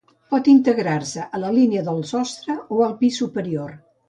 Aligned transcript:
Pot 0.33 0.47
integrar-se 0.53 1.25
a 1.39 1.41
la 1.43 1.51
línia 1.59 1.83
del 1.91 2.01
sostre 2.13 2.57
o 2.79 2.81
al 2.89 2.97
pis 3.05 3.21
superior. 3.25 3.79